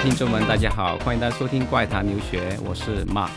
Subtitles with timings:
[0.00, 3.30] 听众们，大家好，欢迎大家收听《怪谈留学》，我是 Mark。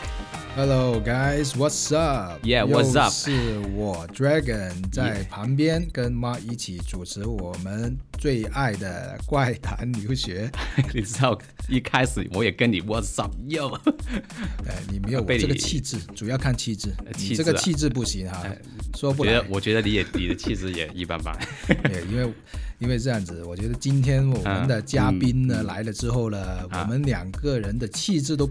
[0.53, 2.41] Hello guys, what's up?
[2.43, 3.05] Yeah, what's up?
[3.05, 10.51] 又是我 Dragon 在旁边跟妈一起主持我们最爱的怪谈留学。
[10.93, 13.79] 你知道一开始我也跟你 What's up yo，
[14.67, 16.89] 哎，你没有这个气质，主要看气质。
[16.89, 18.45] 气质啊你这个气质不行哈，
[18.99, 19.45] 说不来觉得。
[19.49, 21.33] 我觉得你也你的气质也一般般。
[21.65, 22.33] 对，因为
[22.79, 26.37] 因为这样子，我觉得今天我们的嘉宾呢、来了之后呢，
[26.69, 28.45] 啊我们两个人的气质都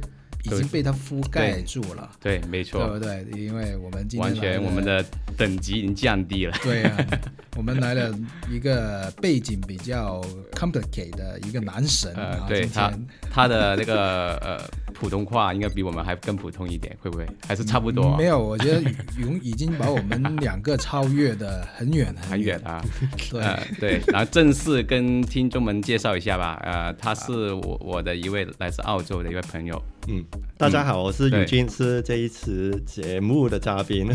[0.45, 3.27] 已经被他覆盖住了，对，没对错不，对？
[3.37, 5.05] 因为我们今天完全我们的
[5.37, 6.57] 等级已经降低了。
[6.63, 6.97] 对啊，
[7.57, 8.13] 我们来了
[8.51, 10.21] 一个背景比较
[10.53, 12.93] complicated 的一个男神啊，，呃对他
[13.31, 17.27] 他的那个 呃普通话应该比我们还更普通一点，会不会？
[17.47, 18.17] 还是差不多啊？
[18.19, 22.83] 没有，我觉得已已经把我们两个超越的很远很远啊。
[23.31, 26.61] 对，呃，对，然后正式跟听众们介绍一下吧。
[26.65, 30.25] 呃，他是我我的一位来自澳洲的一位朋友，嗯，
[30.57, 34.07] 大家好，我是对宇俊，是这一次节目的嘉宾，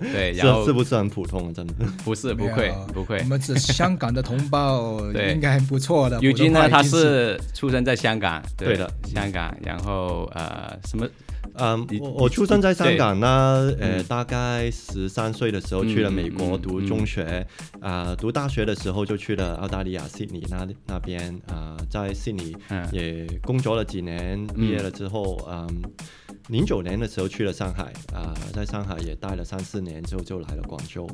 [0.00, 1.52] 对，是 然后是不是很普通？
[1.52, 1.74] 真的，
[2.04, 3.18] 不是不会不会。
[3.18, 5.32] 我，们是香港的同胞， 对。
[5.32, 6.18] 应该很不错的。
[6.20, 8.90] 尤金呢，他是出生在香港，对的。
[9.04, 11.06] 香港，然后呃什么
[11.54, 13.26] 嗯，我我出生在香港，那
[13.78, 17.46] 呃嗯大概十三岁的时候去了美国读中学，
[17.80, 22.88] 啊，读大学的时候就去了澳大利亚悉尼那那边，啊，在悉尼嗯。
[22.92, 25.82] 也工作了几年，毕业了之后，嗯。
[26.48, 31.04] 零九年的时候去了上海，啊、在上海也待了三四年，之后就来了广州，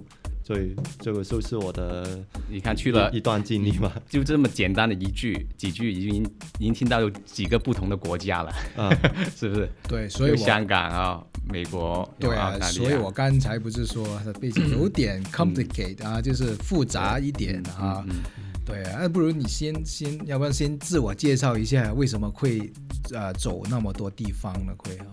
[0.44, 3.92] 所以这个就是我的你看去了一段经历嘛。
[4.08, 6.24] 就这么简单的一句几句，已经
[6.58, 8.90] 已经听到有几个不同的国家了，啊，
[9.36, 9.68] 是不是？
[9.88, 12.30] 对，所以香港啊、美国，对
[12.60, 18.04] 所以我刚才不是说他的背景有点 complicate 啊，就是复杂一点啊。
[18.08, 18.16] 嗯
[18.64, 22.72] 对啊，那不如你先先，要不然先自我介绍一下，为什么会
[23.12, 24.72] 呃走那么多地方呢？
[24.78, 25.06] 会啊，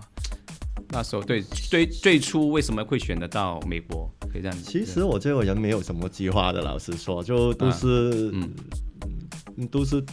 [0.91, 4.11] 那时候对最最初为什么会选得到美国？
[4.31, 4.63] 可以这样子。
[4.63, 8.49] 其实我这个人没有什么计划的，老实说，就都是、嗯嗯
[9.67, 10.03] 都是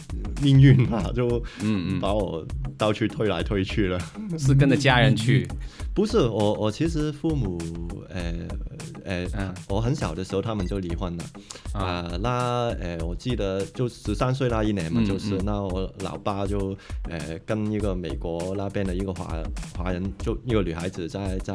[0.41, 2.45] 命运嘛，就嗯把我
[2.77, 3.99] 到处推来推去了。
[4.15, 5.47] 嗯，是跟着家人去，
[5.93, 7.59] 不是我，我其实父母，
[8.09, 8.33] 呃
[9.03, 9.53] 呃，嗯。
[9.67, 11.23] 我很小的时候他们就离婚了，
[11.73, 15.41] 啊、那呃，我记得就十三岁那一年嘛，嗯就是嗯。
[15.43, 16.75] 那我老爸就
[17.09, 19.37] 呃跟一个美国那边的一个华
[19.75, 21.53] 华人，就一个女孩子在在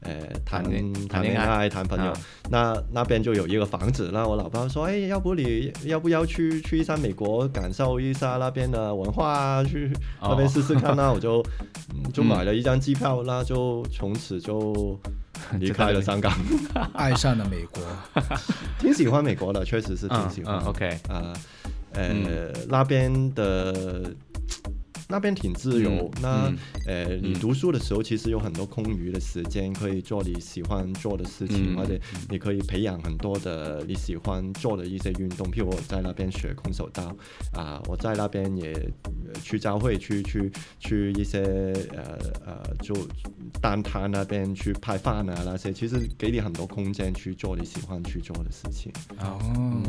[0.00, 0.62] 呃谈
[1.08, 1.68] 谈恋爱爱。
[1.72, 2.20] 谈朋友，啊。
[2.50, 9.90] 那那边就有一个房子，那我老爸说，哎，要不你要不要去去一下美国感受一下那边的文化啊，去
[10.20, 11.44] 那边哦试试看那我就
[11.94, 14.98] 嗯就买了一张机票，那就从此就
[15.58, 16.32] 离开了香港，
[16.94, 17.82] 爱上了美国。
[18.78, 20.56] 挺喜欢美国的，确实是挺嗯喜欢。
[20.58, 21.32] 嗯，OK，啊，
[21.92, 24.10] 呃，那边的。
[25.12, 31.98] 那边挺自由，嗯那、嗯呃，你嗯读书的时候其实有很多空余的时间，可以做你喜欢做的事情，嗯或者
[32.30, 35.46] 你可以培养很多的你喜欢做的一些运动。
[35.52, 37.14] 譬如我在那边学空手道，
[37.52, 40.50] 啊、我在那边也呃去教会，去去
[40.80, 41.42] 去一些
[41.92, 42.96] 呃呃就
[43.60, 48.90] 单摊那边去派饭啊那些，其实给你很多空间去做你喜欢去做的事情。
[49.18, 49.38] 哦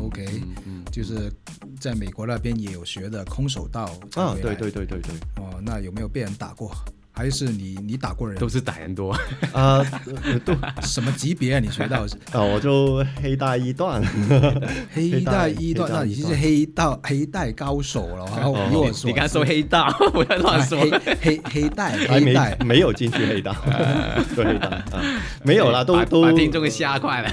[0.02, 1.32] ，OK，嗯嗯，就是
[1.80, 3.84] 在美国那边也有学的空手道
[4.16, 5.13] 啊，对对对对对。
[5.36, 6.74] 哦，那有没有被人打过？
[7.16, 8.36] 还是你你打过人？
[8.38, 9.12] 都是打人多。
[9.52, 9.78] 啊，
[10.24, 10.52] 呃 都
[10.82, 11.60] 什么级别啊？
[11.60, 14.02] 你学到是啊， 我就黑带一段，
[14.92, 18.26] 黑带一段，那已经是黑道黑带高手了。
[18.36, 20.76] 然后我所你刚才说黑道，不要乱说。
[20.80, 20.90] 黑
[21.22, 23.54] 黑黑带还没黑带，没有进去黑道，
[24.34, 25.00] 对黑道啊，
[25.44, 27.30] 没有啦，都把都把听众给吓坏了。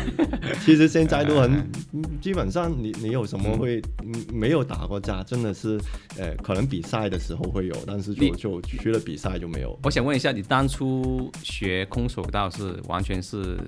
[0.64, 1.52] 其实现在都很，
[1.94, 5.80] 嗯基本上你你有什么会嗯没有打过架，真的是，
[6.18, 9.71] 呃，可能比赛的时候会有，但是就就去了比赛就没有。
[9.84, 13.60] 我想问一下，你当初学空手道是完全是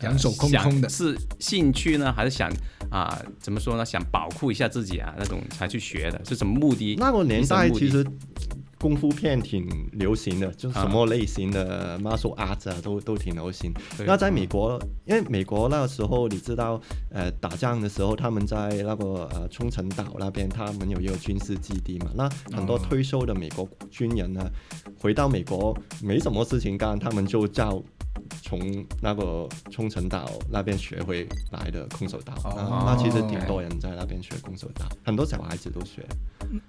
[0.00, 2.50] 两手空想空的是兴趣呢，还是想
[2.90, 3.84] 啊、怎么说呢？
[3.84, 6.20] 想保护一下自己啊那种才去学的？
[6.24, 6.96] 是什么目的？
[6.98, 8.04] 那个年代其实
[8.78, 13.72] 功夫片挺流行的，就什么类型的 martial arts 啊，都都挺流行。
[14.06, 16.80] 那在美国，因为美国那个时候你知道，
[17.10, 22.10] 呃，打仗的时候他们在那个呃冲绳岛那边，他们有一个军事基地嘛。
[22.14, 24.48] 那很多哦退休的美国军人呢，
[25.00, 27.82] 回到美国没什么事情干，他们就叫
[28.48, 28.58] 从
[29.02, 32.32] 那个冲绳岛那边学回来的空手道。
[32.44, 36.02] 哦那那其实挺多人在那边学空手道，很多小孩子都学。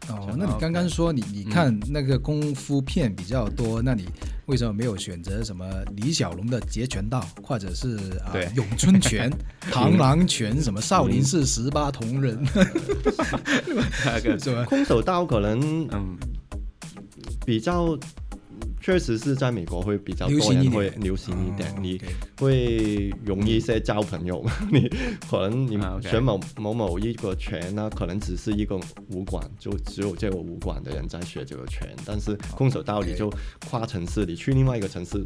[0.10, 4.10] 哦，那你刚刚说你你看那个功夫片比较多，那你
[4.48, 5.66] 为什么没有选择什么
[5.96, 7.96] 李小龙的截拳道，或者是
[8.26, 9.31] 啊对咏春拳、
[9.72, 12.38] 螳螂拳，什么少林寺十八铜人，
[14.06, 14.66] 那个 是吧？
[14.66, 16.18] 空手道可能嗯，
[17.46, 17.98] 比较，
[18.90, 21.00] 确实是在美国会比较多人会行一点。
[21.00, 22.02] 流行一点，哦你
[22.40, 24.44] 会容易一些交朋友。
[24.72, 24.90] 你
[25.30, 28.76] 可能你选某某某一个拳呢，可能只是一个
[29.12, 33.32] 武馆，就只有这个武馆的人在学这个拳，但是空手道你就
[33.70, 35.24] 跨城市，你去另外一个城市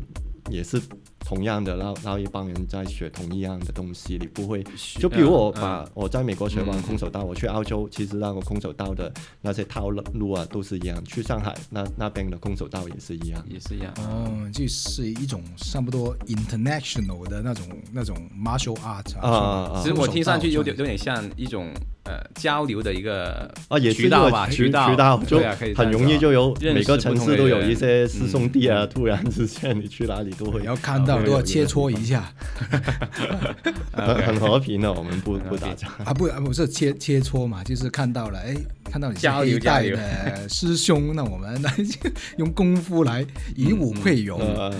[0.49, 0.81] 也是。
[1.25, 4.61] 同样的，然后然后一帮人在学同一样的东西，你不会
[4.99, 9.09] 就比如我嗯把我在美国学完嗯空手道，我去澳洲，其实那个空手道的
[9.39, 11.01] 那些套路啊都是一样。
[11.05, 13.41] 去上海那那边的空手道也是一样。
[13.47, 13.93] 也是一样。
[13.99, 21.73] 哦，就是一种差不多 international 的那种那种 martial art 啊啊啊其实我听上去有点有点像一种
[22.03, 25.39] 呃交流的一个啊，也是渠道吧，一个渠道渠道就
[25.73, 32.29] 很容易就有每个城市都有一些师兄弟啊，突然之间你去哪里都会也要看到都要切磋一下。
[33.93, 35.87] 很很和平的，我们不不打架。
[36.03, 38.55] 啊，不啊不是切切磋嘛，就是看到了，哎，
[38.91, 41.73] 看到你是交流黑带的师兄，那我们来
[42.37, 44.37] 用功夫来以武会友。
[44.37, 44.73] 呃，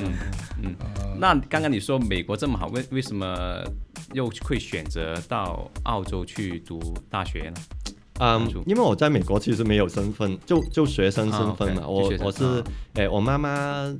[0.61, 1.15] 嗯，呃。
[1.19, 3.63] 那刚刚你说美国这么好，为为什么
[4.11, 6.79] 又会选择到澳洲去读
[7.09, 7.55] 大学呢？
[8.19, 11.87] 嗯因为我在美国其实没有身份，就就学生身份嘛。
[11.87, 12.63] 我我是啊
[12.93, 13.91] 诶、我妈妈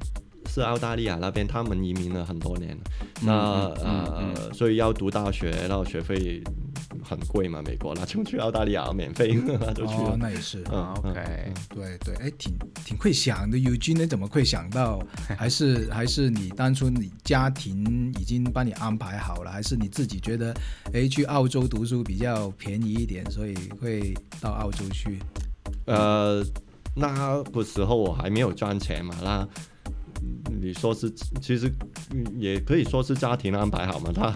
[0.50, 2.78] 是澳大利亚那边，他们移民了很多年
[3.22, 6.44] 那嗯呃，所以要读大学，然后学费
[7.04, 10.18] 很贵嘛，美国那就去澳大利亚免费， 那就去哦了，。
[10.20, 12.54] 那也是，嗯啊，OK，对对，哎，挺
[12.86, 13.58] 挺会想的。
[13.58, 15.02] 友军，你怎么会想到？
[15.38, 20.54] 还是还是你当初你家庭已经帮你安排好了，还是你自己觉得，
[20.94, 25.20] 哎，去澳洲读书比较便宜一点，所以会到澳洲去？
[25.86, 26.44] 呃，
[26.96, 29.50] 那个时候我还没有赚钱嘛，那嗯
[30.64, 31.12] 你说是
[31.42, 31.70] 其实
[32.12, 34.34] 嗯也可以说是家庭安排好嘛，他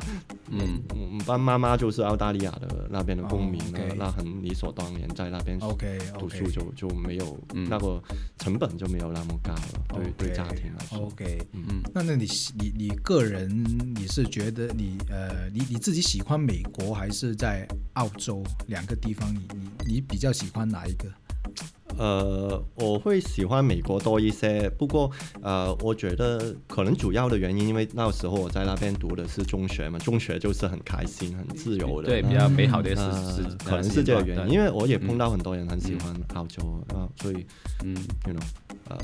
[0.50, 7.68] 嗯，嗯，爸妈妈就是澳大利亚的那边的公民哦那很理所当然在那边读书就就没有嗯。
[7.70, 8.02] 那个
[8.38, 11.00] 成本就没有那么高了，对对家庭来说。
[11.08, 11.82] OK，嗯。
[11.94, 12.26] 那那你
[12.58, 13.50] 你你个人
[13.96, 19.34] 你是觉得你呃你你自己喜欢美国还是在澳洲两个地方？
[19.34, 21.12] 你你你比较喜欢哪一个？
[21.98, 25.10] 呃，我会喜欢美国多一些，不过
[25.42, 32.08] 呃，我觉得可能主要的原因，因为那时候我在那边读的是中学嘛，中学就是很开心、很自由的。
[32.08, 37.46] 对，比较美好的一个呃时时，可能是这个原因，因为我也碰嗯到很多人很喜欢澳洲啊，所以
[37.84, 37.96] 嗯。
[38.28, 38.44] you know，
[38.90, 38.98] 呃，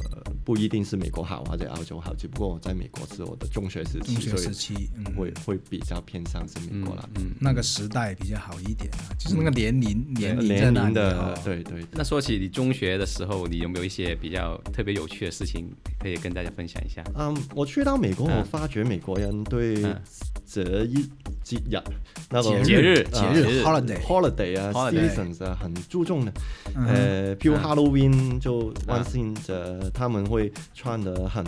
[0.43, 7.07] 不一定是美国好或者澳洲好，只不过我在美国是我的中学时期，中学所以时期，嗯，会会比较偏向是美国啦。
[7.15, 17.03] 嗯，那个时代比较好一点啊，就是那个年龄、年龄在年龄的哦，对对，那说起你中学的时候，你有没有一些比较特别有趣的事情可以跟大家分享一下？
[17.15, 18.39] 嗯，我去到美国，嗯。
[18.39, 20.01] 我发觉美国人对嗯
[20.45, 21.09] 节一
[21.43, 21.81] 节日
[22.29, 26.33] 那个节日啊节日 holiday，holiday 啊 seasons 啊很注重的。
[26.75, 26.85] 嗯。
[26.87, 27.63] 呃，譬如嗯。
[27.63, 29.53] Halloween 就万圣节，
[29.93, 31.43] 他们会穿的很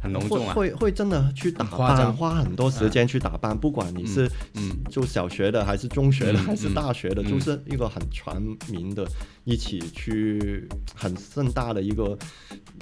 [0.00, 4.76] 很隆重啊，会会会真的去打扮，花很多时间去打扮，不管你是嗯。
[4.90, 6.44] 就小学的还是中学的嗯。
[6.44, 7.30] 还是大学的，嗯。
[7.30, 8.34] 就是一个很全
[8.72, 9.06] 民的
[9.48, 12.18] 一起去很盛大的一个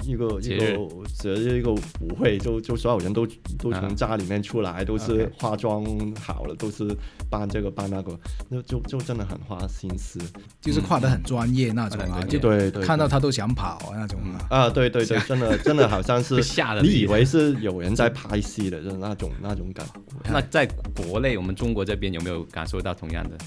[0.03, 3.25] 一个一个节日一个舞会，就就所有人都
[3.57, 5.85] 都啊从家里面出来，都是化妆
[6.19, 6.93] 好了，都是
[7.29, 8.19] 扮这个扮那个，
[8.49, 10.19] 那就就真的很花心思。
[10.59, 14.47] 就是画的很专业那种啊，嗯就对对，看到他都想跑啊那种啊。
[14.49, 19.93] 啊，对对对，真的真的好像是 吓的你你以为是有人在拍戏的，就是那种那种感觉。
[20.29, 23.37] 那在国内，我们中国这边有没有感受到同样的？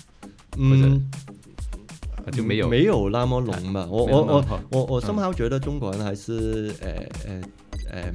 [0.58, 1.00] 嗯，呃
[2.30, 3.86] 就没有没有那么浓吧？
[3.90, 6.90] 我我我我我 somehow 觉得中国人还是呃
[7.26, 7.40] 呃
[7.90, 8.12] 呃，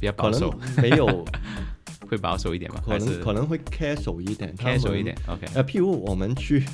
[0.00, 1.24] 比较保守，没有，
[2.08, 2.80] 会保守一点吗？
[2.84, 5.16] 可能可能会 casual 一点，casual 一点。
[5.28, 6.64] OK，呃，譬如我们去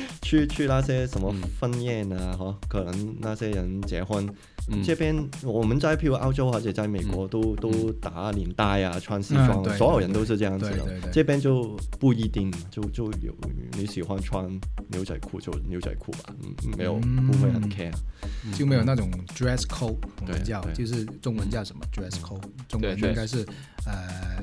[0.22, 1.42] 去去那些什么嗯。
[1.60, 4.26] 婚宴啊，哈、可能那些人结婚，
[4.68, 4.82] 嗯。
[4.82, 11.10] 这边我们在譬如澳洲或者在美国都、都打领带啊，穿西嗯装，对所有人都是这样子的。
[11.12, 13.34] 这边就不一定，就就有
[13.72, 14.48] 你喜欢穿
[14.88, 17.26] 牛仔裤就牛仔裤吧，嗯，没有、嗯。
[17.26, 17.92] 不会很 care。
[18.56, 23.46] 就没有那种 dress code，我们叫就是中文叫什么 dress code，中文对应该是
[23.86, 24.42] 呃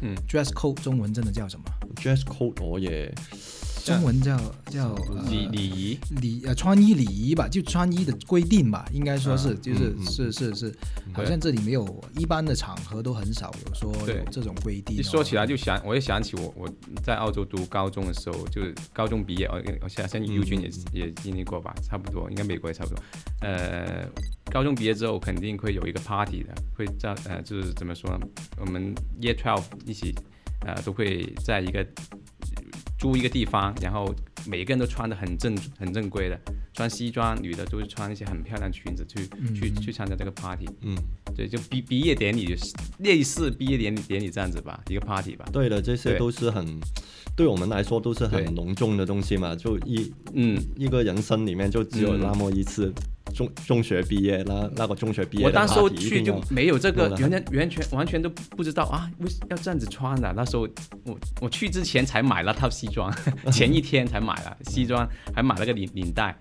[0.00, 0.14] 嗯。
[0.28, 1.64] dress code，中文真的叫什么
[1.96, 3.12] ？dress code 我也
[3.84, 4.38] 中文叫
[4.70, 10.74] 叫呃礼礼仪，礼呃穿衣礼仪吧，就穿衣的规定吧，应该说是嗯就是是是是，
[11.12, 15.00] 好像这里没有一般的场合都很少有说有这种规定哦。
[15.00, 16.68] 一说起来就想，我也想起我我
[17.02, 23.02] 在澳洲读高中的时候，就是高中毕业，我我想像优军也是也经历过吧，差不多，应该美国也差不多。
[23.40, 24.08] 呃，
[24.50, 28.26] 高中毕业之后肯定会有一个 party 的，会在呃就是怎么说呢？
[28.58, 30.14] 我们 Year Twelve 一起
[30.60, 31.86] 呃都会在一个
[33.04, 34.14] 租一个地方，然后
[34.46, 36.38] 每个人都穿的很正很正规的，
[36.72, 40.66] 穿西装，女的都是穿一些很漂亮裙子去、去去参加这个 party。
[40.82, 40.96] 嗯，
[41.36, 42.54] 对，就毕毕业典礼，
[42.98, 45.44] 类似毕业典礼典礼这样子吧，一个 party 吧。
[45.52, 46.78] 对的，这些都是很
[47.36, 52.92] 对我们来说都是很隆重的东西嘛，就一嗯，一个人生里面就只有嗯那么一次
[53.34, 60.32] 中中学毕业，那那个中学毕业我当时候去就没有这个原来完全完全完全都不知道啊，为要这样子穿的。
[60.36, 60.68] 那时候
[61.04, 63.12] 我我去之前才买了套西装，
[63.50, 66.36] 前一天才买了西装，还买了个领领带，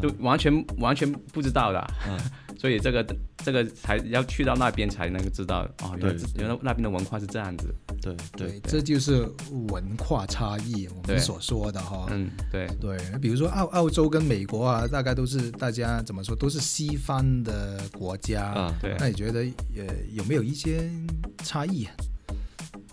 [0.00, 1.86] 都完全完全不知道的。
[2.08, 2.18] 嗯
[2.58, 3.04] 所以这个
[3.44, 7.72] 这个才要去到那边才能够知道哦，原原来那边的文化是这样子。
[8.00, 9.28] 对对对，这就是
[9.68, 12.06] 文化差异，我们所说的哈。
[12.10, 18.44] 嗯，对，对，比如说澳澳洲跟美国啊，大概都是大家怎么说，都是西方的国家。
[18.44, 19.40] 啊，对那你觉得
[19.76, 20.90] 呃有没有一些
[21.44, 21.92] 差异啊？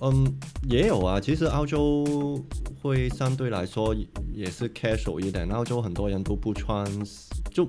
[0.03, 0.33] 嗯，
[0.69, 1.19] 也有啊。
[1.19, 2.43] 其实澳洲
[2.81, 3.95] 会相对来说
[4.33, 6.85] 也是 casual 一点，澳洲很多人都不穿，
[7.49, 7.65] 就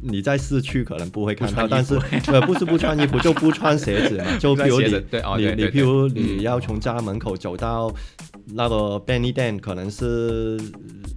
[0.00, 1.94] 你在市区可能不会看到，但是
[2.28, 4.36] 呃不是不穿衣服，就不穿鞋子嘛。
[4.40, 7.94] 就比如你你你譬如嗯你要从家门口走到
[8.46, 10.58] 那个 Benny Dan，可能是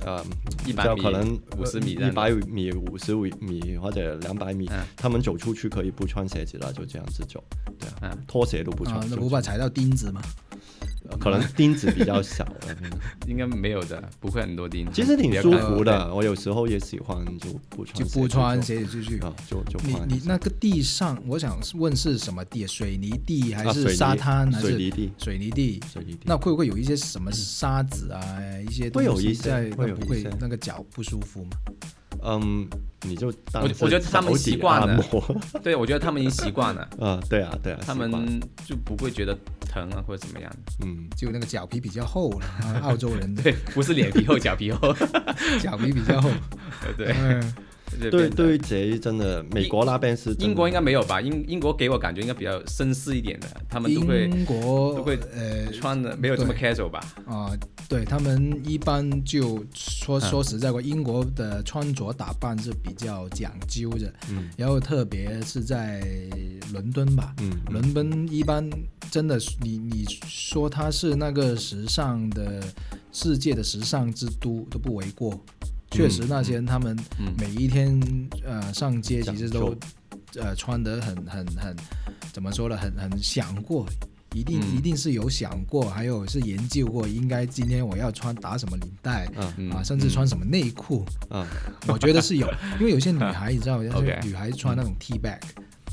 [0.06, 0.22] 呃
[0.66, 7.42] 100米可能五十米一百米、五十五米或者两百米嗯，他们走出去可以不穿鞋子了，就这样子走。
[7.80, 10.22] 对啊嗯，拖鞋都不穿啊，，那就不怕踩到钉子吗？
[11.18, 12.60] 可能钉子比较小了。
[13.28, 14.92] 应该没有的，不会很多钉子。
[14.94, 19.20] 其实挺舒服的，我有时候也喜欢就不穿就鞋不穿鞋子出去。
[19.20, 22.68] 啊，就就你你那个地上，我想问是什么地？
[22.68, 25.82] 水泥地还是沙滩还是水泥地水泥地？
[25.92, 28.22] 水泥地那会不会有一些什么沙子啊，
[28.68, 31.52] 一些东西会有一些在，会不会有一些那个脚不舒服吗？
[32.24, 32.68] 嗯，
[33.04, 35.04] 你就当我觉得他们习惯了
[35.64, 40.52] 对，我觉得他们已经习惯了， 啊，对啊对啊，他们就不会觉得疼啊或者怎么样。
[40.84, 44.94] 嗯就那个脚皮比较厚了，啊澳洲人的 对，不是脸皮厚，脚皮厚。
[45.62, 46.30] 脚皮比较厚。
[46.98, 47.54] 对嗯，
[48.12, 51.20] 对对于，这真的美国那边是英国应该没有吧？
[51.22, 57.00] 英英国给我感觉应该比较绅士一点的，他们都会英国都会呃穿的没有这么 casual 吧？
[57.26, 57.52] 啊、
[57.90, 66.02] 对他们一般就说嗯说实在话，英国的穿着打扮是比较讲究的，嗯然后特别是在
[66.72, 67.36] 伦敦吧，
[67.72, 68.70] 伦敦一般
[69.10, 72.64] 真的你你说它是那个时尚的
[73.12, 75.38] 世界的时尚之都都不为过。
[75.92, 78.00] 确实，那些人他们嗯每一天
[78.46, 79.76] 呃上街其实都
[80.36, 81.76] 呃穿得很很很
[82.32, 82.78] 怎么说呢？
[82.78, 83.88] 很很想过，
[84.34, 89.26] 一定、嗯一定是有想过，还有是研究过，应该今天我要穿打什么领带。
[89.36, 91.46] 啊嗯啊，甚至穿什么内裤，啊
[91.88, 92.48] 我觉得是有，
[92.80, 95.40] 因为有些女 孩你知道，有些女孩穿那种 T bag，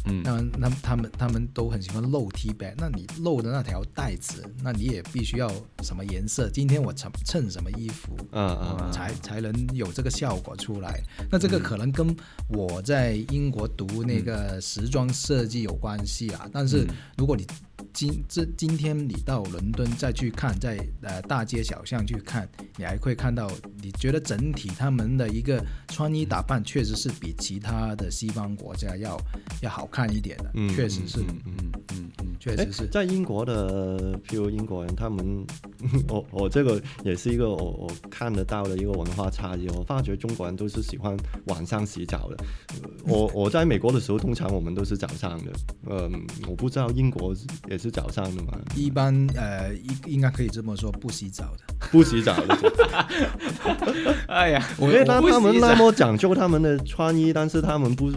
[0.05, 5.51] 嗯，那那他们他们都很喜欢露 T bag，那你露的那条带子，那你也必须要
[5.83, 6.49] 什么颜色？
[6.49, 11.01] 今天我衬衬什么衣服，啊啊才才能有这个效果出来。
[11.31, 12.15] 那这个可能跟
[12.49, 16.49] 我在英国读那个时装设计有关系啊。
[16.53, 17.47] 但是如果你
[17.93, 23.51] 今这今天你到伦敦再去看，在呃大街小巷去看，你还会看到，
[23.83, 29.19] 你觉得整体他们的一个穿衣打扮确实是比其他的西方国家要
[29.63, 32.87] 要好看一点的，嗯确实是，嗯嗯嗯嗯确实是。
[32.89, 35.47] 在英国的，譬如英国人，他们，
[36.09, 39.69] 我我这个也是一个我我看得到的一个文化差异。
[39.71, 41.17] 我发觉中国人都是喜欢
[41.47, 42.37] 晚上洗澡的。
[42.83, 45.53] 呃我我在美国的时候，通常我们都是早上的。
[45.89, 47.35] 嗯，我不知道英国
[47.69, 48.53] 也是早上的嘛？
[48.75, 51.65] 一般呃应应该可以这么说，不洗澡的。
[51.91, 52.57] 不洗澡的，
[54.29, 58.11] 哎呀，因为他他们那么讲究他们的穿衣，但是他们不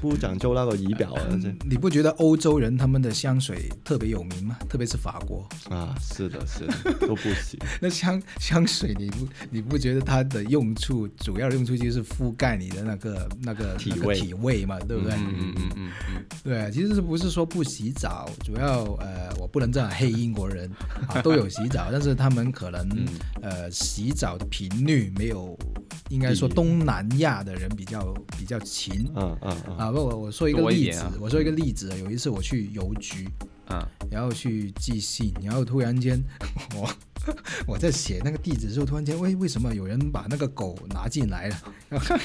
[0.00, 4.56] 不讲究那个仪表啊，这你不觉得欧洲人他们的香水特别有名吗？
[4.68, 7.58] 特别是法国，啊，是的，是的， 都不洗。
[7.80, 15.14] 那香香水你不你不觉得它的用处主要用处就是覆盖你的那个那个体味那个体味嘛，对不对？
[15.14, 20.70] 嗯嗯嗯嗯嗯，对，其实是不是说不洗澡，主要呃，我不能这样黑英国人
[21.08, 23.06] 啊，都有洗澡，但是他们可能、嗯
[23.42, 25.56] 呃洗澡的频率没有，
[26.10, 29.08] 应该说嗯东南亚的人比较比较勤。
[29.14, 33.28] 嗯嗯嗯啊，不，我我说一个例子，我说一个例子，有一次我去邮局，
[33.68, 36.22] 啊，然后去寄信，然后突然间
[36.74, 36.90] 我
[37.66, 41.56] 我在写那个地址的时候，突然间，喂，为什么有人把那个狗拿进来了？
[41.90, 42.16] 然后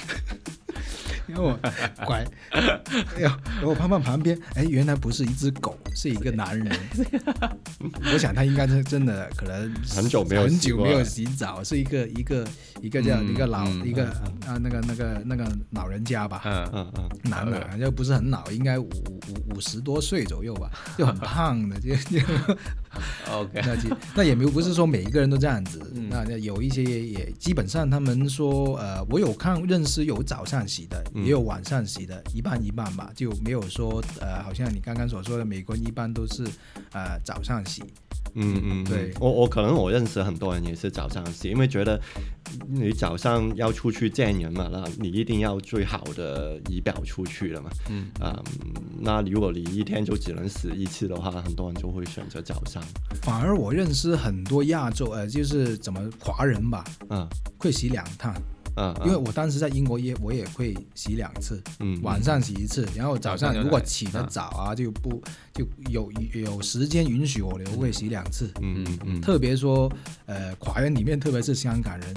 [1.26, 1.60] 然后我
[2.06, 6.78] 拐，哎呀，然后我胖胖旁边，哎，原来不是一只狗，是一个男人。
[8.14, 12.48] 我想他应该是真的，可能很久没有很久没有洗澡，是一个一个
[12.82, 14.06] 一个这样、嗯一个老、嗯一个
[14.46, 16.42] 啊那个那个那个老人家吧。
[16.46, 21.33] 嗯嗯嗯，男的，好像不是很老，应该五五五十多岁左右吧，就很胖
[21.70, 22.20] 的，就就，
[23.32, 26.08] OK，那就那也没有不是说每一个人都这样子，嗯。
[26.10, 31.24] 那那有一些也也基本上他们说，呃，我有看认识有早上洗的，嗯。
[31.24, 36.44] 也有晚上洗的，一半一半吧，就没有说呃，好像你刚刚所说的，美国人一般都是
[36.92, 37.84] 呃早上洗，
[38.36, 39.12] 嗯嗯，对。
[39.20, 42.00] 我我可能我认识很多人也是早上洗，因为觉得
[42.68, 47.70] 你早上要出去见人嘛，那你一定要最好的仪表出去了嘛。
[47.90, 48.08] 嗯。
[48.20, 48.42] 啊、
[49.00, 52.84] 那如果你一天就只能洗一次的话，很多人就会选择早上。
[53.22, 57.28] 反而我认识很多亚洲呃，就是怎么华人吧，嗯。
[57.60, 58.36] 会洗两趟，
[58.76, 65.22] 嗯，因为我当时在英国也我也会洗两次，嗯晚上洗一次，然后早上如果起得嗯早啊，就不
[65.54, 68.52] 就有有时间允许我，我会洗两次。
[68.62, 69.92] 嗯嗯嗯，特别说，
[70.26, 72.14] 呃，华人里面，特别是香港人，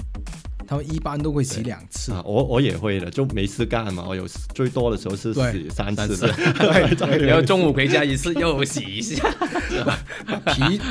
[0.67, 2.11] 他们一般都会洗两次。
[2.11, 7.17] 啊，我我也会的，就没事干嘛，我有最多的时候是洗三三次的。
[7.25, 9.23] 然后中午回家一次又洗一下，
[10.53, 10.81] 皮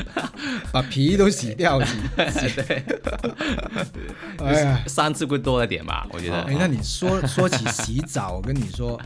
[0.73, 1.92] 把皮都洗掉，洗。
[2.56, 2.85] 对，
[4.38, 6.40] 哎呀，三次会多了点吧，我觉得。
[6.42, 8.99] 哎，那你说说起洗澡，我跟你说，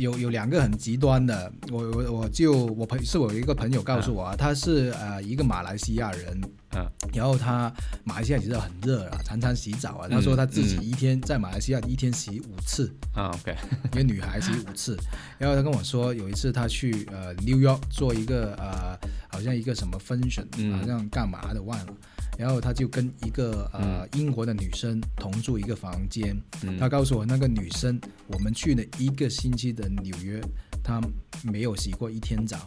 [0.00, 6.40] 有有两个很极端的，我我我就我朋是我有一个朋友告诉我啊，他是呃一个马来西亚人，
[6.74, 7.72] 嗯然后他
[8.04, 10.84] 马来西亚其实很热啊，常常洗澡啊，他说他自己嗯。
[10.84, 13.54] 一天在马来西亚一天洗五次，啊，OK，
[13.92, 14.96] 一个女孩洗五次，
[15.38, 18.98] 然后他跟我说有一次他去呃 New York 做一个呃
[19.28, 20.76] 好像一个什么 function，、嗯。
[20.78, 21.92] 好像干嘛的忘了，
[22.38, 26.78] 然后他就跟一个呃、英国的女生同住一个房间，嗯。
[26.78, 30.40] 他告诉我那个女生我们去了一个星期的纽约，
[30.82, 31.00] 她
[31.42, 32.58] 没有洗过一天澡，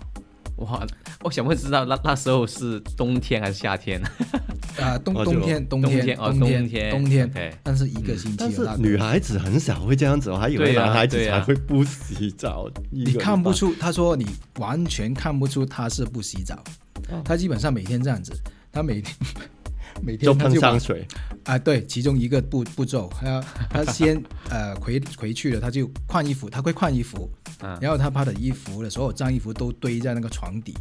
[0.58, 0.86] 哇，
[1.24, 4.02] 我想问知道那那时候是冬天还是夏天？
[4.80, 12.68] 啊、冬冬天冬冬天冬天冬天冬天但是一个星期但是女孩子很少会这样子，我还以为男孩子才会不洗澡。
[12.90, 14.26] 你看不出，他说你
[14.58, 16.56] 完全看不出他是不洗澡，
[17.10, 17.22] 哦。
[17.24, 18.34] 他基本上每天这样子，
[18.72, 19.16] 他每天
[20.02, 21.08] 每天他就把香水。
[21.44, 27.30] 啊，对，其中一个步步骤，他他 先呃回回去了，他就换衣服，他会换衣服，
[27.62, 30.74] 嗯然后他把的衣服的所有脏衣服都堆在那个床底，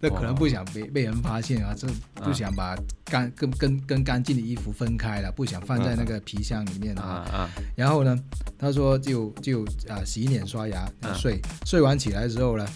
[0.00, 1.86] 那可能不想被被人发现啊，这
[2.22, 7.36] 不想把干跟跟跟干净的衣服分开了，不想放在那个皮箱里面啊啊。
[7.36, 8.18] 啊，然后呢，
[8.58, 12.66] 他说就就啊洗脸刷牙嗯睡，睡完起来之后呢。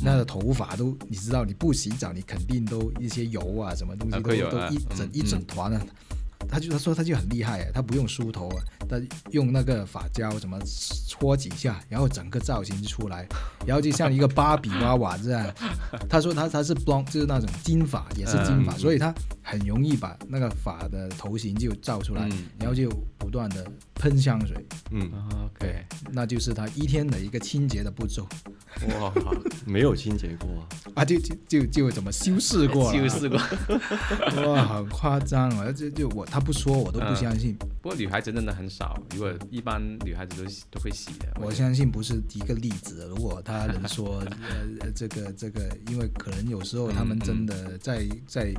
[0.00, 5.80] 那个头发都，你知道，你不洗澡，你肯定都一些油啊，什么东西啊都、都一整一整团的。
[6.48, 10.58] 他就他说他就很厉害啊，他不用梳头啊，他用那个发胶怎么
[11.06, 13.26] 搓几下，然后整个造型就出来，
[13.66, 15.54] 然后就像一个芭比娃娃这样。
[16.08, 24.56] 他说他他是 blond，就是那种金发，也是金发，嗯所以他很容易把那个发的头型就造出来，嗯然后就不断的喷香水，
[24.90, 28.26] 嗯，啊，OK，那就是他一天的一个清洁的步骤。
[29.00, 29.12] 哇，
[29.66, 30.68] 没有清洁过啊。
[31.02, 33.38] 啊，就就就就怎么修饰过， 修饰过。
[34.46, 35.72] 哇，很夸张啊！
[35.72, 41.26] 就就我他不说我都不相信，不过女孩子真的很少，如果一般女孩子都都会洗的。
[41.40, 43.06] 我相信不是一个例子。
[43.08, 44.22] 如果他能说
[44.80, 48.52] 呃这个这个，因为可能有时候他们真的在在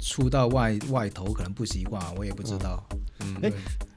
[0.00, 2.86] 出到外外头可能不习惯，我也不知道。
[3.20, 3.52] 嗯，哎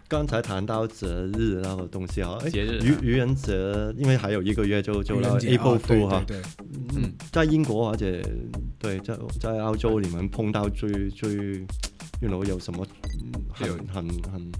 [0.07, 3.53] 刚才谈到节日那个东西哈，哎节日愚愚人节，
[3.95, 6.23] 因为还有一个月就就到愚人节 April 啊对 Fool 哈。
[6.27, 6.45] 对对，
[6.95, 8.21] 嗯，在英国或者
[8.77, 11.65] 对在在澳洲，你们碰到最最
[12.21, 12.87] ，you know 有什么
[13.21, 13.75] 嗯很有。
[13.93, 14.51] 很很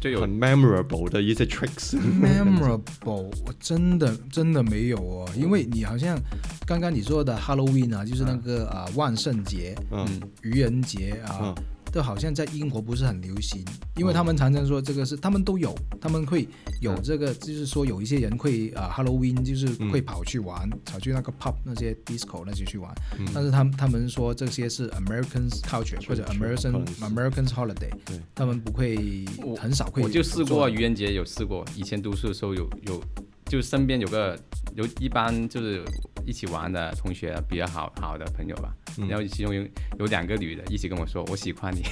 [0.00, 0.20] 就有。
[0.20, 6.20] 很 memorable 的一些 tricks？memorable，我真的真的没有哦，因为你好像
[6.66, 10.06] 刚刚你说的 Halloween 啊，就是那个啊、万圣节、嗯。
[10.42, 11.54] 愚人节啊嗯，
[11.94, 16.48] 都好像在英国不是很流行，因为他们常常说这个是他们都有，他们会
[16.80, 27.92] 有这个，就是说有一些人会啊 Halloween 就是会跑去玩，跑去那个 pub 那些 disco 那些去玩，嗯但是他们他们说这些是 American culture 或者 American 可能是 American holiday，
[28.34, 29.24] 他们不会
[29.56, 31.64] 很少会我就试过愚人节，有试过。
[31.76, 33.00] 以前读书的时候有有，
[33.46, 34.36] 就身边有个
[34.74, 35.84] 有一般就是
[36.26, 38.74] 一起玩的同学，比较好好的朋友吧。
[38.98, 39.66] 嗯然后其中有
[39.98, 41.82] 有两个女的一起跟我说我喜欢你，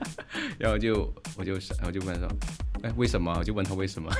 [0.58, 1.54] 然后就我就
[1.86, 2.28] 我就问说，
[2.82, 3.32] 哎为什么？
[3.38, 4.10] 我就问他为什么？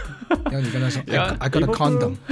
[0.46, 1.02] 然后你跟他说
[1.38, 2.14] I got a condom。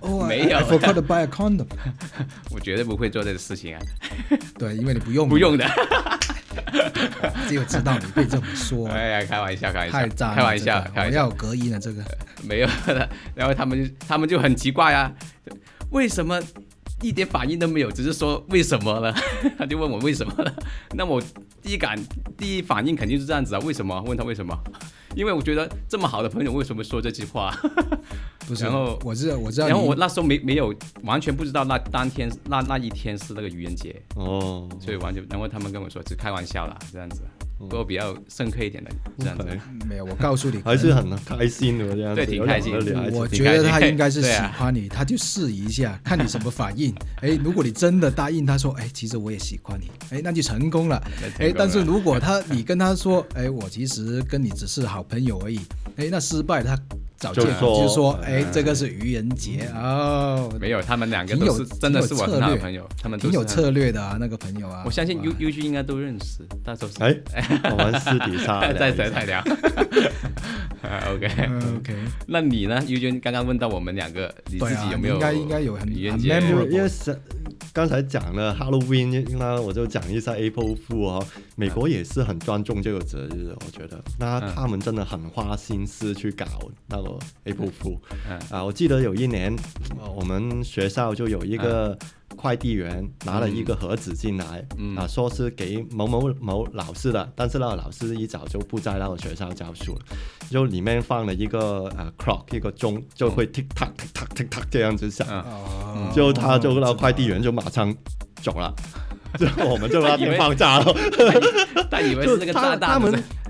[0.00, 1.66] 哦没有 I forgot to buy a condom。
[2.50, 3.80] 我绝对不会做这个事情啊，
[4.58, 5.66] 对，因为你不用，不用的。
[7.46, 10.34] 只有知道你被这么说，哎呀，开玩笑，开玩笑，太渣。
[10.34, 11.24] 开玩笑要。
[11.26, 12.02] 有隔音的这个。
[12.42, 15.12] 没有的，然后他们就他们就很奇怪啊，
[15.90, 16.40] 为什么
[17.02, 19.12] 一点反应都没有，只是说为什么了？
[19.58, 20.54] 他就问我为什么了？
[20.94, 21.22] 那我
[21.62, 21.98] 第一感
[22.36, 24.00] 第一反应肯定是这样子啊，为什么？
[24.06, 24.56] 问他为什么？
[25.16, 27.50] 因为我觉得这么好的朋友为什么说这句话？
[28.46, 29.66] 不是，然后我知道，我知道。
[29.68, 39.46] 然后我那时候没没有完全不知道那当天那那一天是那个愚人节，哦，所以完全然后他们跟我说只开玩笑啦，这样子，不过比较深刻一点的这样子。
[39.88, 42.72] 没有，我告诉你，还是很开心的这样子，对挺开心。
[42.72, 46.94] 有两个女孩子我觉得他应该是喜欢你，他就试一下， 看你什么反应。
[47.20, 51.02] 哎，如果你真的答应他说，哎，其实我也喜欢你，哎，那就成功了。
[51.38, 55.58] 哎，但是如果他你跟他说，哎，我其实跟你只是好朋友而已，
[55.96, 56.78] 哎，那失败他
[57.18, 64.82] 找借口就说就说，哎，这个是愚人节哦，没有，他们两个都是真的是我很好的朋友，他们都挺有策略的啊，那个朋友啊。
[64.86, 67.22] 我相信 U U G 应该都认识，到时候是。
[67.34, 69.40] 哎，我们私底下 再再再聊。
[70.80, 71.94] 啊 OK，嗯 OK，
[72.26, 76.40] 那你呢？U G 刚刚问到我们两个，你自己有没有应该应该有很很愚人节
[77.78, 81.26] 刚才讲了 Halloween，那我就讲一下 April Fool 哦。
[81.54, 84.02] 美国也是很尊重这个节日，我觉得。
[84.18, 86.44] 那嗯他们真的很花心思去搞
[86.88, 88.64] 那个 April Fool 嗯啊！
[88.64, 89.54] 我记得有一年，
[89.96, 91.96] 呃我们学校就有一个
[92.36, 94.96] 快递员拿了一个盒子进来，嗯。
[94.96, 99.94] 啊，说是给某某某老师的，但是那个老师一早就不在那个学校教书。
[99.94, 100.00] 了，
[100.50, 105.26] 就里面放了一个呃 clock 一个钟，就会 tick tock tick tock tick tock 这样子响。
[106.14, 107.94] 就他就那快递员就马上
[108.42, 108.74] 走了，
[109.38, 110.94] 就我们就 那边放炸了。
[111.90, 113.00] 他以为是那个炸弹，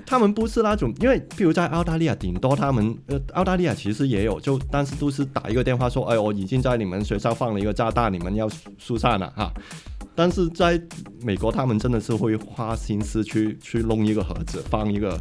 [0.09, 9.53] 他们不是那种，因为譬如在澳大利亚，顶多他们呃澳大利亚其实也有，就但是都是打一个电话说，哎，我已经在你们学校放了一个炸弹，你们要疏散了哈。
[10.15, 10.81] 但是在
[11.23, 15.21] 美国，他们真的是会花心思去去弄一个盒子，放一个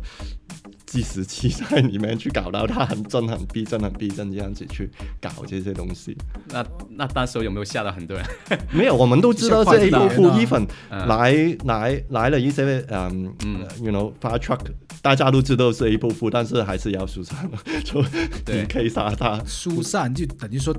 [0.87, 4.89] 计时器在里面，去搞到它很真、很 逼真、很逼真这样子去
[5.21, 6.17] 搞这些东西。
[6.47, 8.25] 那那当时有没有吓到很多人？
[8.71, 14.61] 没有，我们都知道这快递员啊 A 部 even 嗯来来来了一些嗯嗯呃，you know fire truck，
[15.01, 18.01] 大家都知道是一部副，但是还是要疏散了， 就
[18.53, 19.39] 你可以杀他。
[19.45, 20.73] 疏散就等于说，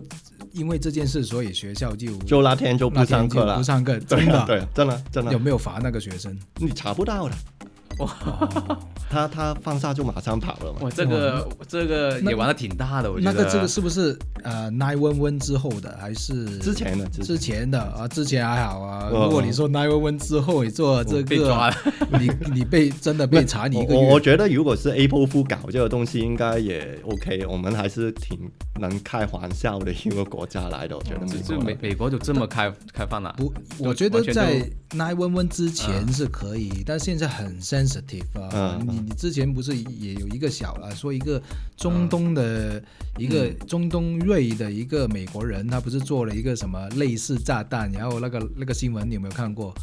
[0.52, 6.34] 因为这件事，所以学校就就那天就不上课了不，上课，真的对，真的真的有，没有罚那个学生？
[6.56, 7.34] 你查不到的。
[7.98, 8.78] 哦，
[9.10, 10.80] 他他放下就马上跑了嘛。
[10.82, 13.32] 哇，这个这个也玩的挺大的，我觉得。
[13.32, 18.06] 那个这个是不是呃 nine one one 之后的，还是之前的之之前的啊？
[18.08, 19.08] 之前还好啊。
[19.12, 27.46] 哦如果你说 nine one one 之后，你做这被抓个，了， 你你被真的被查你一个我我，觉得如果是 Apple 夫搞这个东西，应该也 OK。
[27.46, 28.38] 我们还是挺
[28.80, 33.34] 能开玩笑的一个国家来的，我觉得美美美国就这么开开放了。
[33.36, 37.87] 不，我觉得在 nine one one 之前是可以，但现在很 sensitive
[38.34, 38.78] 啊。
[38.80, 41.40] 嗯你你之前不是也有一个小啊，说一个
[41.76, 42.82] 中东的
[43.16, 49.74] 一个嗯中东裔的一个美国人，他不是做了一个什么类似炸弹，然后那个那个新闻你有没有看过？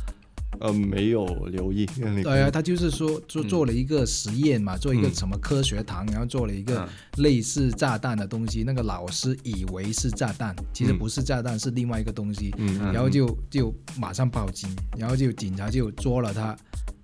[0.62, 1.86] 呃，没有留意。
[2.24, 6.88] 对啊，他就是说做嗯做了一个实验嘛，做一个嗯什么科学堂，然后做了一个嗯
[7.18, 8.64] 类似炸弹的东西。
[8.66, 12.56] 那个老师以为是炸弹，其实嗯不是炸弹，是另外一个东西。
[12.94, 16.56] 然后就就马上报警，然后就警察就捉了他，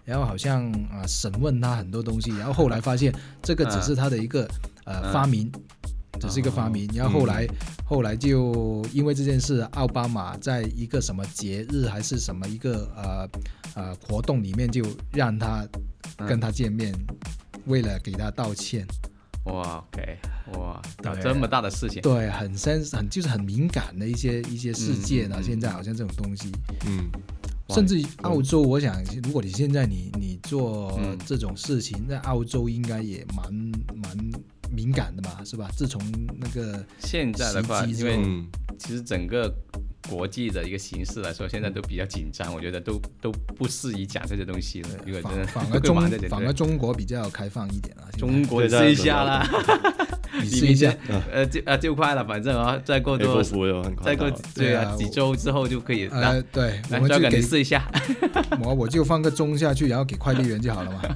[0.03, 4.47] 然后好像啊、审问他很多东西，然后后来发现这个只是他的一个、
[4.85, 5.51] 呃嗯发明，
[6.19, 7.47] 只是一个发明，然后后来、
[7.85, 13.29] 后来就因为这件事，奥巴马在一个什么节日还是什么一个呃
[13.75, 15.65] 呃活动里面就让他
[16.27, 16.93] 跟他见面，
[17.65, 18.85] 为了给他道歉，
[19.45, 20.17] 哇，OK，
[20.57, 26.51] 哇，搞这么大的事情，对，很深很就是很敏感的一些一些事件啊，现在好像这种东西。
[26.85, 27.40] 嗯，哇
[27.73, 31.17] 甚至于澳洲，我想，如果你现在你你做嗯。
[31.25, 33.53] 这种事情，在澳洲应该也蛮
[33.95, 34.17] 蛮
[34.75, 35.69] 敏感的嘛，是吧？
[35.77, 36.01] 自从
[36.37, 38.19] 那个现在的话，因为
[38.77, 39.53] 其实整个
[40.09, 44.89] 国际的一个形势来说，现在都比较紧张，我觉得都都不适宜讲这些东西了。
[45.05, 49.47] 如果真的反 反而中反而中国比较开放一点啊，中国试一下啦，
[50.41, 50.93] 你试一下，
[51.31, 53.43] 呃就呃就快了，反正啊再过多
[54.03, 56.07] 再过对啊几周之后就可以
[56.51, 57.89] 对，我来就给你试一下，
[58.63, 61.01] 我我就放个钟下去，然后给快递员就好了嘛。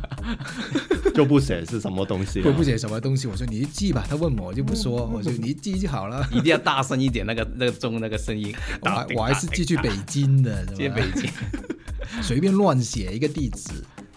[1.15, 6.27] 就不写是什么东西、啊，不不写什么东西，我说你记吧，他问我我就不嗯说，我说你记就好了。
[6.29, 11.31] 一定要大声一点，那个那个钟那个声音，我还我还是寄去北京的，接是吧北京。
[12.21, 13.69] 随便乱写一个地址，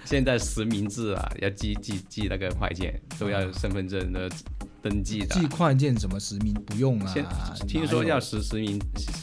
[0.05, 4.29] 现在实名制啊，要寄寄寄那个快件，都要身份证的
[4.83, 5.41] 登记的啊。
[5.41, 7.15] 寄快件怎么实名不用啊？
[7.67, 8.81] 听说要实实名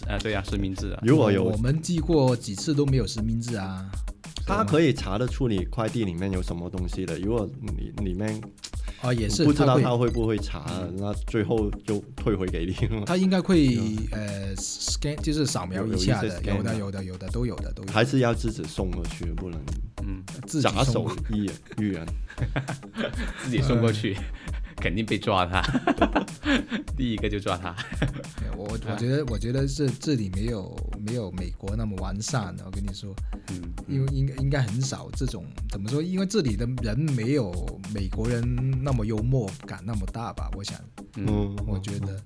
[0.07, 0.99] 啊，对啊，实名制啊。
[1.03, 3.89] 如果有我们寄过几次都没有实名制啊。
[4.47, 7.17] 他可以查得出你快递里面有什么东西的。
[7.17, 8.39] 如果你里面
[9.01, 13.05] 啊，也是不知道他会不会查，那最后就退回给你了。
[13.07, 13.75] 他应该会
[14.13, 17.91] 呃 scan 就是扫描一下的，有有的的有的有的都有的都有。
[17.91, 19.59] 还是要自己送过去，不能
[20.03, 22.05] 嗯，自己假手送，艺人艺人。
[23.45, 24.15] 自己送过去，
[24.77, 25.61] 肯定被抓他。
[26.95, 27.75] 第一个就抓他。
[28.57, 33.13] 我我觉得我觉得这这里没有没有美国那么完善的，我跟你说，
[33.49, 36.01] 嗯，因为应该应该很少这种怎么说？
[36.01, 37.53] 因为这里的人没有
[37.93, 38.43] 美国人
[38.81, 40.49] 那么幽默感那么大吧？
[40.55, 40.79] 我想，
[41.15, 42.19] 嗯，嗯，我觉得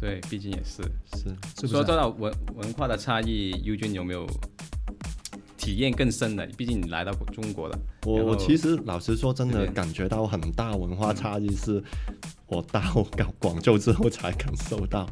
[0.00, 0.82] 对，毕竟也是。
[1.12, 1.28] 是
[1.60, 1.84] 是不是啊？
[1.84, 4.26] 说到文文化的差异，，U 君有没有
[5.60, 6.46] 体验更深的？
[6.56, 7.78] 毕竟你来到中国了。
[8.06, 11.84] 我我其实老实说，真的感觉到很大文化差异，是
[12.50, 12.80] 我到
[13.16, 15.08] 广广州之后才感受到。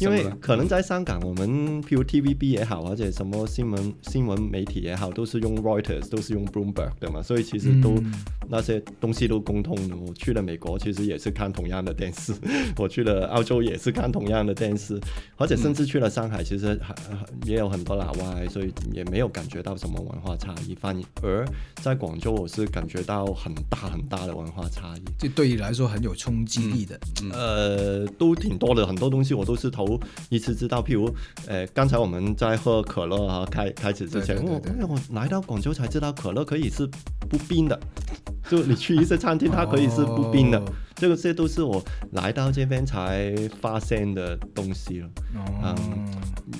[0.00, 0.24] 因为？
[0.40, 8.12] 可能在香港，我们譬如 TVB 也好，或者什么新闻新闻媒体也好，都是用 Reuters，都是用 Bloomberg 的嘛，所以其实都、嗯
[8.46, 9.96] 那些东西都共通的。
[9.96, 12.34] 我去了美国，其实也是看同样的电视；
[12.76, 15.00] 我去了澳洲也是看同样的电视，
[15.38, 20.74] 而且甚至去了上海，其实还还也有很多老外，所以也没有感觉到什么文化差异。
[20.74, 25.02] 反而在广州，我是感觉到很大很大的文化差异。
[25.18, 26.98] 这对你来说很有冲击力的。
[27.32, 30.82] 呃，都挺多的，很多东西我都是头一次知道。
[30.82, 31.08] 譬如，
[31.46, 36.86] 呃，刚才我们在喝可乐啊，开开始之前，我我来到广州才知道可乐可以是
[37.30, 37.78] 不冰的，
[38.50, 40.58] 就你去一些餐厅，它可以是不冰的。
[40.58, 40.64] 哦
[40.96, 45.08] 这个这都是我来到这边才发现的东西了。
[45.34, 45.74] 哦，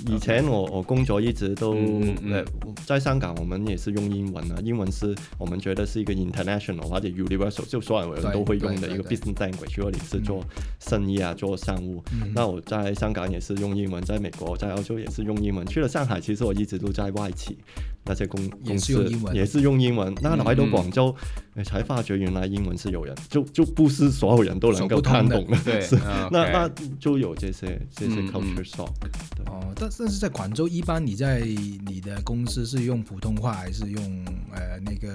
[0.07, 2.45] 以前我我工作一直都嗯嗯嗯呃，
[2.87, 9.75] 在香港我们也是用英文啊，英文是我们觉得是一个 international 或者 universal，就所有人对都会用的一个 business language。
[9.77, 10.45] 如果你是做
[10.81, 15.65] 生意啊，做商务，嗯那我在香港也是用英文，在美国、在澳洲也是用英文。
[15.67, 17.57] 去了上海，其实我一直都在外企
[18.05, 20.15] 那些公也公司也是用英文。
[20.21, 21.15] 那来到嗯广州，
[21.55, 25.57] 呃才发觉原来英文是有人，就就不是所有人都能够看懂的。
[25.65, 25.87] 对
[26.31, 28.93] 那那就有这些这些 culture shock。
[29.37, 31.41] 对哦，但但是在广州，一般你在
[31.87, 35.15] 你的公司是用普通话还是用呃那个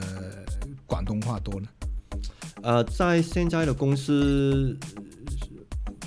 [0.86, 1.68] 广东话多呢？
[2.62, 4.78] 呃，在现在的公司，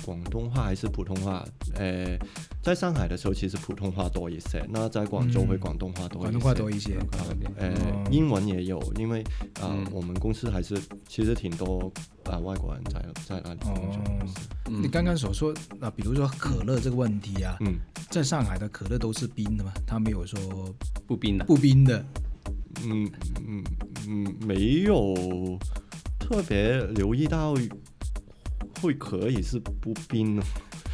[0.05, 1.45] 广东话还是普通话？
[1.75, 2.17] 呃，
[2.61, 4.63] 在上海的时候，其实普通话多一些。
[4.69, 6.29] 那在广州会嗯广东话多一些。
[6.29, 6.97] 广东话多一些。
[7.57, 9.21] 呃哦，英文也有，因为
[9.61, 11.91] 啊、嗯我们公司还是其实挺多
[12.25, 13.99] 啊、外国人在在那里工作。
[13.99, 14.19] 哦
[14.69, 17.75] 嗯你刚刚所说啊，比如说可乐这个问题啊，嗯
[18.09, 20.39] 在上海的可乐都是冰的嘛，他没有说
[21.07, 21.45] 不冰的。
[21.45, 22.05] 不冰的。
[22.85, 23.09] 嗯
[23.47, 23.63] 嗯
[24.07, 25.57] 嗯，没有
[26.19, 27.53] 特别留意到
[28.83, 30.43] 会可以是不冰的。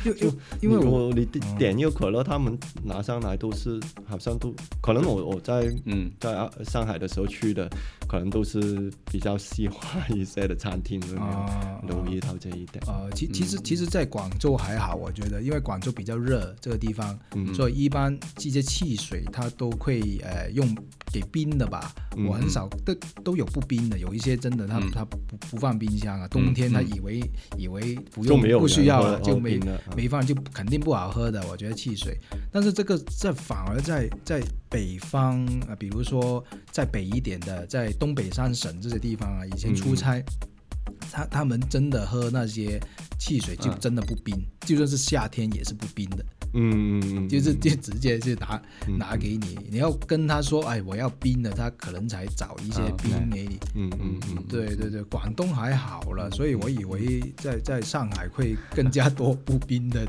[0.06, 6.10] 因因因为我你嗯点一个可乐，他们拿上来都是好像都可能我我在嗯。
[6.20, 7.70] 在啊上海的时候去的，
[8.08, 11.82] 可能都是比较西化一些的餐厅，都没啊。
[11.88, 12.84] 有留意到这一点。
[12.88, 17.54] 呃，其其实其实，在广州还好，我觉得，因为广州比较热，这个地方，嗯。
[17.54, 20.68] 所以一般这些汽水它都会呃用
[21.12, 21.94] 给冰的吧。
[22.18, 22.26] 嗯。
[22.26, 24.92] 我很少都都有不冰的，有一些真的它嗯。
[24.92, 25.18] 它不
[25.52, 26.90] 不放冰箱啊，冬天他嗯。
[26.96, 27.22] 以为
[27.58, 29.58] 以为不用就没有不需要了，就没
[29.89, 31.45] 冰的嗯没放就肯定不好喝的。
[31.47, 32.17] 我觉得汽水，
[32.52, 40.23] 但是这个这反而在在北方啊、呃比如说在北一点的，在东北三省这些地方啊，以前出嗯差。
[41.12, 42.80] 他他们真的喝那些
[43.19, 48.98] 汽水就嗯真的不冰，就算是夏天也是不冰的，嗯嗯嗯，就是就直接就拿嗯。
[48.98, 53.60] 拿给你，你要跟他说，哎，我要冰的，他可能才找一些啊冰给你。
[53.76, 60.02] 嗯嗯嗯，对对对，广东还好了，所以我以为在在上海会更加多不冰的。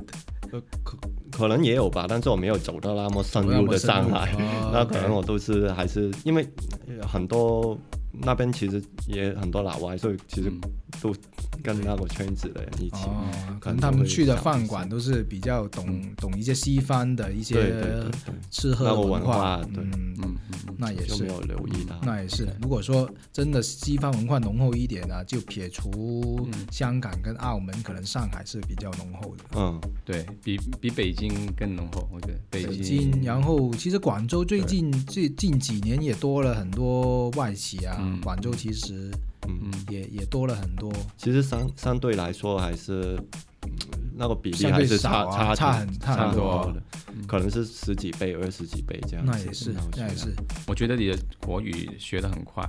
[0.53, 0.99] 呃可
[1.31, 6.45] 可能也有吧，但是我没有走到那么深入的上海，哦 那可能我都是还是因为
[6.89, 7.79] 呃很多
[8.13, 10.61] 那边其实也很多老外，所以其实嗯。
[11.01, 11.15] 都
[11.63, 13.05] 跟那个圈子的人一起。
[13.05, 13.25] 哦，
[13.61, 18.11] 可能他们去的饭馆都是比较懂嗯懂一些西方的一些对对对对，
[18.51, 20.37] 吃喝那个文化化，对嗯，嗯
[20.79, 22.01] 那也是没有留意到。
[22.03, 22.49] 那也是。
[22.63, 29.45] 如果说真的西方文化浓厚一点啊，就撇除嗯香港跟澳门，可能上海是比较浓厚的。
[29.57, 39.11] 嗯，对比比北京更浓厚，我觉得北北京京，然后其实广州最近最近几年也多了很多外企啊，嗯广州其实
[39.49, 43.17] 嗯也也多了很多，其实相相对来说还是、
[43.63, 43.71] 嗯
[44.13, 46.83] 那个比例还是差差差很差很多多的，
[47.27, 49.33] 可能是十几倍、二十几倍这样子。
[49.33, 50.35] 那也是那也是。
[50.67, 52.63] 我觉得你的国语学得很快。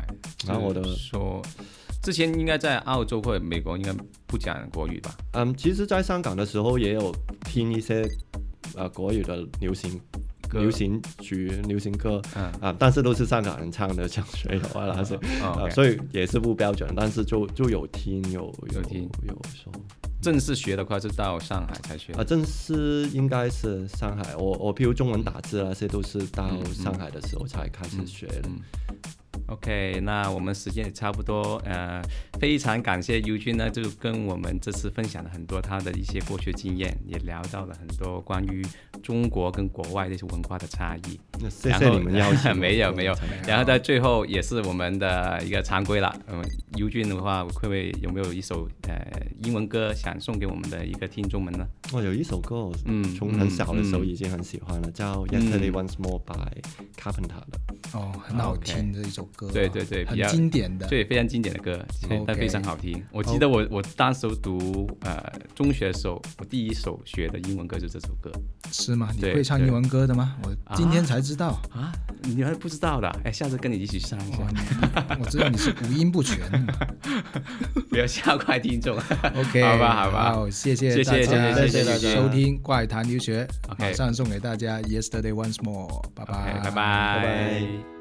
[0.47, 1.41] 然后我的就说，
[2.01, 3.91] 之前应该在澳洲或者美国应该
[4.25, 5.13] 不讲国语吧？
[5.33, 8.07] 嗯，其实，在香港的时候也有听一些
[8.75, 10.20] 呃国语的流行歌
[10.59, 19.09] 流行曲、流行歌嗯，啊、但是都是香港人唱的，像水友啊那些，哦啊，所以也是不标准，但是就就有听有有听。
[19.27, 19.71] 有说。
[20.21, 22.13] 正式学的话是到上海才学。
[22.13, 28.49] 啊，正式应该是上海，我我譬如中文打字那些都是到上海的时候才开始学的。
[29.51, 32.01] 嗯 OK，那我们时间也差不多，呃，
[32.39, 38.65] 非常感谢尤军呢，就跟我们这次分享了很多他的一些过去经验，也聊到了很多关于
[39.03, 41.19] 中国跟国外那些文化的差异。
[41.39, 43.13] 那谢然后谢你们邀请， 没有没有
[43.45, 46.41] 然后在最后也是我们的一个常规了，嗯，
[46.77, 48.95] 尤俊的话，会不会有没有一首呃
[49.43, 51.67] 英文歌想送给我们的一个听众们呢？
[51.91, 56.61] 哦有一首歌，嗯从很小的时候嗯已经很喜欢了，叫《Yesterday Once More》by
[56.97, 57.59] Carpenter 的。
[57.93, 60.87] 哦，很好听这一首歌啊，对对对很比较经典的。
[60.87, 61.85] 对，非常经典的歌，
[62.25, 63.01] 但非常好听。
[63.11, 65.21] 我记得我我当时读呃
[65.55, 68.31] 中学的时候，我第一首学的英文歌就是这首歌
[68.71, 69.09] 是吗？
[69.15, 70.35] 你会唱英文歌的吗？
[70.43, 71.59] 我今天才知道。
[71.71, 71.91] 啊，
[72.23, 73.07] 你还不知道的？
[73.23, 74.39] 哎，下次跟你一起唱一下，
[75.19, 76.37] 我知道你是五音不全。
[77.89, 78.97] 不要吓坏听众。
[78.97, 83.45] OK， 好吧好吧好，谢谢谢谢大家谢谢谢谢大家收听《怪谈留学》
[83.77, 88.00] 马上送给大家《Yesterday Once More》，拜，拜拜拜。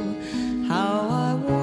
[0.71, 1.60] How I wondered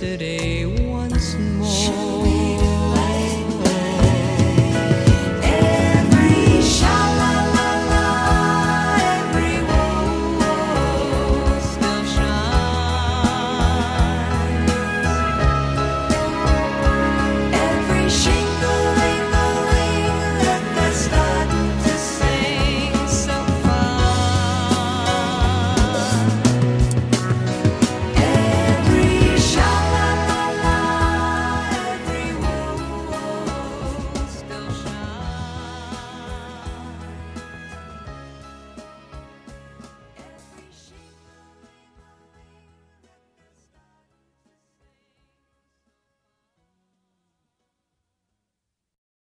[0.00, 0.57] yesterday